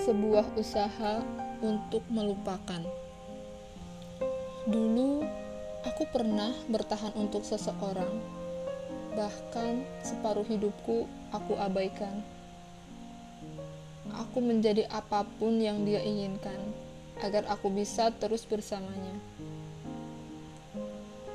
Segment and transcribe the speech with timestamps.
[0.00, 1.20] sebuah usaha
[1.60, 2.80] untuk melupakan.
[4.64, 5.20] Dulu,
[5.84, 8.08] aku pernah bertahan untuk seseorang,
[9.12, 11.04] bahkan separuh hidupku
[11.36, 12.24] aku abaikan.
[14.24, 16.56] Aku menjadi apa pun yang dia inginkan
[17.20, 19.20] agar aku bisa terus bersamanya.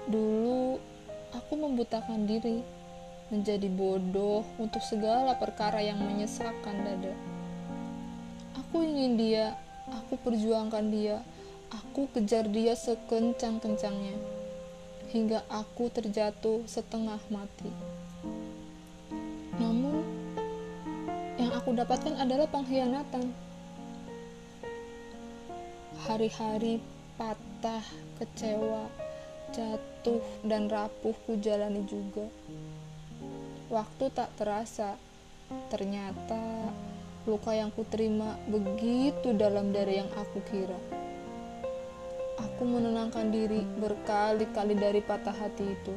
[0.10, 0.82] Dulu,
[1.38, 2.66] aku membutakan diri,
[3.30, 7.35] menjadi bodoh untuk segala perkara yang menyesakkan dada.
[8.56, 9.60] Aku ingin dia,
[9.92, 11.20] aku perjuangkan dia,
[11.68, 14.16] aku kejar dia sekencang-kencangnya,
[15.12, 17.68] hingga aku terjatuh setengah mati.
[19.60, 20.04] Namun,
[21.36, 23.36] yang aku dapatkan adalah pengkhianatan.
[26.08, 26.80] Hari-hari
[27.20, 27.84] patah,
[28.24, 28.88] kecewa,
[29.52, 32.24] jatuh, dan rapuh ku jalani juga.
[33.68, 34.96] Waktu tak terasa,
[35.68, 36.72] ternyata
[37.26, 40.78] luka yang kuterima begitu dalam dari yang aku kira.
[42.42, 45.96] Aku menenangkan diri berkali-kali dari patah hati itu.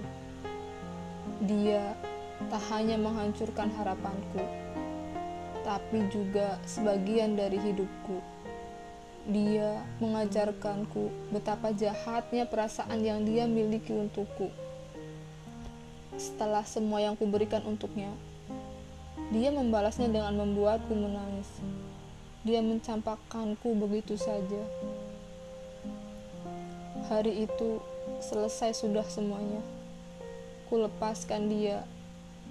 [1.45, 1.95] Dia
[2.49, 4.43] tak hanya menghancurkan harapanku,
[5.63, 8.39] tapi juga sebagian dari hidupku
[9.29, 14.49] dia mengajarkanku betapa jahatnya perasaan yang dia miliki untukku.
[16.17, 18.09] Setelah semua yang kuberikan untuknya,
[19.29, 21.49] dia membalasnya dengan membuatku menangis.
[22.49, 24.63] Dia mencampakkanku begitu saja.
[27.13, 27.81] Hari itu
[28.25, 29.61] selesai sudah semuanya.
[30.73, 31.85] Ku lepaskan dia,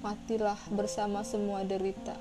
[0.06, 2.14] matilah bersama semua derita.